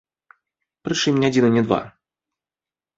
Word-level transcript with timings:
Прычым 0.89 1.21
не 1.25 1.31
адзін 1.31 1.45
і 1.53 1.55
не 1.59 1.63
два. 1.69 1.83